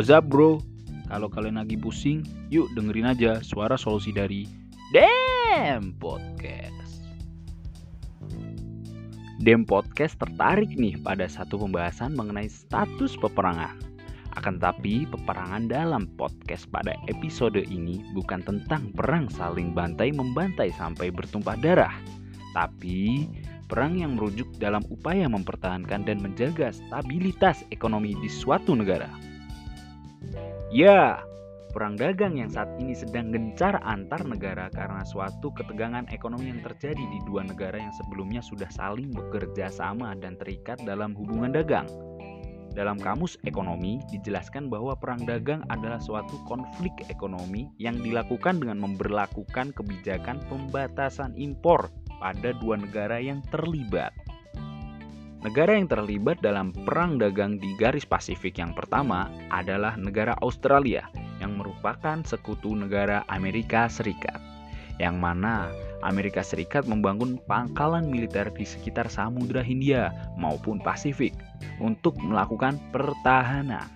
[0.00, 0.64] What's up bro?
[1.12, 4.48] Kalau kalian lagi pusing, yuk dengerin aja suara solusi dari
[4.96, 7.04] Dem Podcast.
[9.44, 13.76] Dem Podcast tertarik nih pada satu pembahasan mengenai status peperangan.
[14.40, 21.12] Akan tapi, peperangan dalam podcast pada episode ini bukan tentang perang saling bantai membantai sampai
[21.12, 21.92] bertumpah darah,
[22.56, 23.28] tapi
[23.68, 29.28] perang yang merujuk dalam upaya mempertahankan dan menjaga stabilitas ekonomi di suatu negara.
[30.70, 31.18] Ya,
[31.74, 37.02] perang dagang yang saat ini sedang gencar antar negara karena suatu ketegangan ekonomi yang terjadi
[37.10, 41.90] di dua negara yang sebelumnya sudah saling bekerja sama dan terikat dalam hubungan dagang.
[42.70, 49.74] Dalam kamus ekonomi dijelaskan bahwa perang dagang adalah suatu konflik ekonomi yang dilakukan dengan memperlakukan
[49.74, 51.90] kebijakan pembatasan impor
[52.22, 54.14] pada dua negara yang terlibat.
[55.40, 61.08] Negara yang terlibat dalam perang dagang di garis Pasifik yang pertama adalah negara Australia
[61.40, 64.36] yang merupakan sekutu negara Amerika Serikat.
[65.00, 65.72] Yang mana
[66.04, 71.32] Amerika Serikat membangun pangkalan militer di sekitar Samudra Hindia maupun Pasifik
[71.80, 73.88] untuk melakukan pertahanan.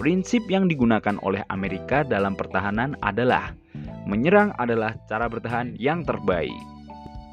[0.00, 3.52] Prinsip yang digunakan oleh Amerika dalam pertahanan adalah
[4.08, 6.56] menyerang adalah cara bertahan yang terbaik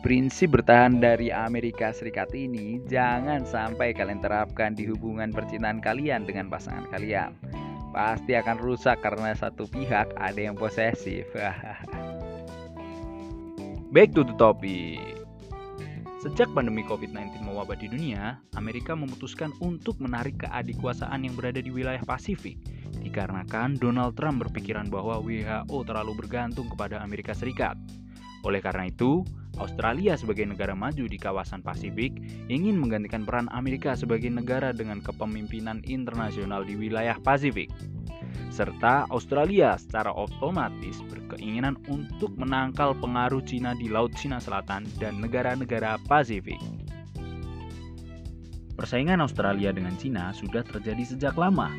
[0.06, 6.46] prinsip bertahan dari Amerika Serikat ini jangan sampai kalian terapkan di hubungan percintaan kalian dengan
[6.46, 7.34] pasangan kalian.
[7.90, 11.26] Pasti akan rusak karena satu pihak ada yang posesif.
[13.98, 15.02] Back to the topic.
[16.22, 22.06] Sejak pandemi COVID-19 mewabah di dunia, Amerika memutuskan untuk menarik keadikwasaan yang berada di wilayah
[22.06, 22.62] Pasifik
[23.02, 27.74] dikarenakan Donald Trump berpikiran bahwa WHO terlalu bergantung kepada Amerika Serikat.
[28.46, 29.26] Oleh karena itu,
[29.58, 32.16] Australia sebagai negara maju di kawasan Pasifik
[32.52, 37.72] ingin menggantikan peran Amerika sebagai negara dengan kepemimpinan internasional di wilayah Pasifik.
[38.52, 46.00] Serta Australia secara otomatis berkeinginan untuk menangkal pengaruh Cina di Laut Cina Selatan dan negara-negara
[46.08, 46.60] Pasifik.
[48.76, 51.72] Persaingan Australia dengan Cina sudah terjadi sejak lama,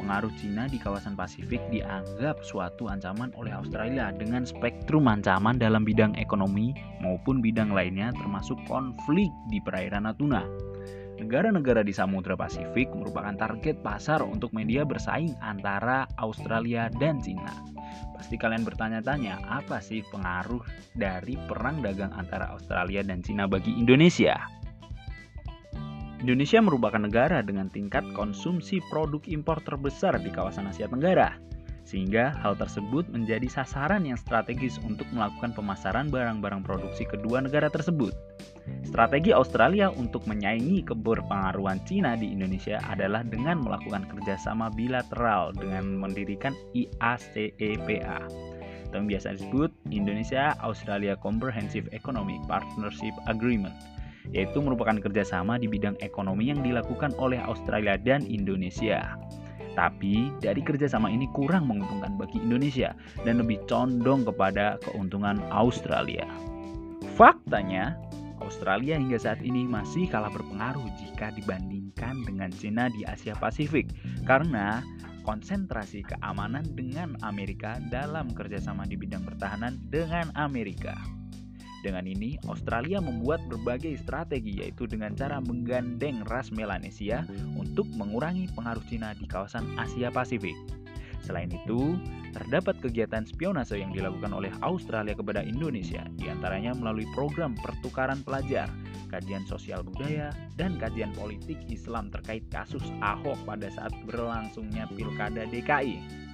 [0.00, 6.16] Pengaruh Cina di kawasan Pasifik dianggap suatu ancaman oleh Australia dengan spektrum ancaman dalam bidang
[6.16, 6.72] ekonomi
[7.04, 10.48] maupun bidang lainnya termasuk konflik di perairan Natuna.
[11.20, 17.52] Negara-negara di Samudra Pasifik merupakan target pasar untuk media bersaing antara Australia dan Cina.
[18.16, 20.64] Pasti kalian bertanya-tanya, apa sih pengaruh
[20.96, 24.59] dari perang dagang antara Australia dan Cina bagi Indonesia?
[26.20, 31.40] Indonesia merupakan negara dengan tingkat konsumsi produk impor terbesar di kawasan Asia Tenggara,
[31.88, 38.12] sehingga hal tersebut menjadi sasaran yang strategis untuk melakukan pemasaran barang-barang produksi kedua negara tersebut.
[38.84, 46.52] Strategi Australia untuk menyaingi keberpengaruhan Cina di Indonesia adalah dengan melakukan kerjasama bilateral dengan mendirikan
[46.76, 48.28] IACEPA
[48.90, 53.72] atau yang biasa disebut Indonesia Australia Comprehensive Economic Partnership Agreement
[54.30, 59.16] yaitu merupakan kerjasama di bidang ekonomi yang dilakukan oleh Australia dan Indonesia.
[59.78, 62.92] Tapi dari kerjasama ini kurang menguntungkan bagi Indonesia
[63.22, 66.26] dan lebih condong kepada keuntungan Australia.
[67.14, 67.94] Faktanya,
[68.42, 73.92] Australia hingga saat ini masih kalah berpengaruh jika dibandingkan dengan China di Asia Pasifik
[74.26, 74.82] karena
[75.22, 81.19] konsentrasi keamanan dengan Amerika dalam kerjasama di bidang pertahanan dengan Amerika.
[81.80, 87.24] Dengan ini, Australia membuat berbagai strategi yaitu dengan cara menggandeng ras Melanesia
[87.56, 90.56] untuk mengurangi pengaruh Cina di kawasan Asia Pasifik.
[91.24, 91.96] Selain itu,
[92.32, 98.68] terdapat kegiatan spionase yang dilakukan oleh Australia kepada Indonesia, di antaranya melalui program pertukaran pelajar,
[99.12, 106.28] kajian sosial budaya, dan kajian politik Islam terkait kasus Ahok pada saat berlangsungnya Pilkada DKI.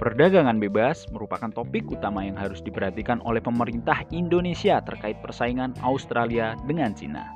[0.00, 6.96] Perdagangan bebas merupakan topik utama yang harus diperhatikan oleh pemerintah Indonesia terkait persaingan Australia dengan
[6.96, 7.28] Cina.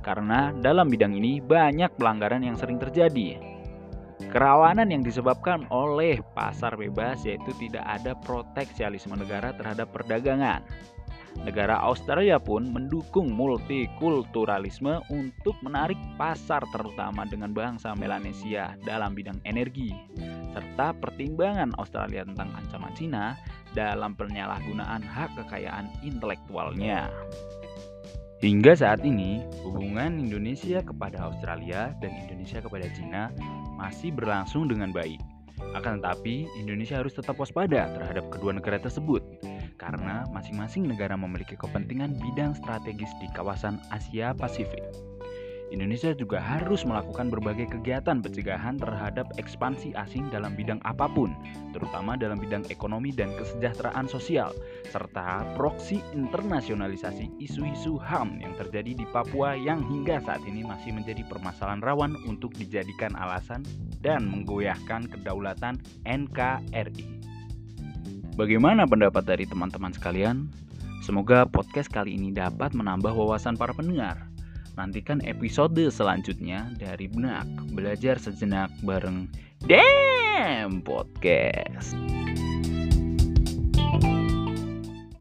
[0.00, 3.40] Karena dalam bidang ini banyak pelanggaran yang sering terjadi.
[4.32, 10.64] Kerawanan yang disebabkan oleh pasar bebas yaitu tidak ada proteksialisme negara terhadap perdagangan.
[11.42, 19.90] Negara Australia pun mendukung multikulturalisme untuk menarik pasar terutama dengan bangsa Melanesia dalam bidang energi,
[20.54, 23.34] serta pertimbangan Australia tentang ancaman Cina
[23.74, 27.10] dalam penyalahgunaan hak kekayaan intelektualnya.
[28.38, 33.32] Hingga saat ini, hubungan Indonesia kepada Australia dan Indonesia kepada Cina
[33.74, 35.18] masih berlangsung dengan baik.
[35.72, 39.24] Akan tetapi, Indonesia harus tetap waspada terhadap kedua negara tersebut
[39.84, 44.80] karena masing-masing negara memiliki kepentingan bidang strategis di kawasan Asia Pasifik.
[45.74, 51.34] Indonesia juga harus melakukan berbagai kegiatan pencegahan terhadap ekspansi asing dalam bidang apa pun,
[51.74, 54.54] terutama dalam bidang ekonomi dan kesejahteraan sosial,
[54.94, 61.26] serta proksi internasionalisasi isu-isu HAM yang terjadi di Papua yang hingga saat ini masih menjadi
[61.26, 63.66] permasalahan rawan untuk dijadikan alasan
[63.98, 67.33] dan menggoyahkan kedaulatan NKRI.
[68.34, 70.50] Bagaimana pendapat dari teman-teman sekalian?
[71.06, 74.26] Semoga podcast kali ini dapat menambah wawasan para pendengar.
[74.74, 79.30] Nantikan episode selanjutnya dari Benak Belajar Sejenak bareng
[79.70, 81.94] Dem Podcast.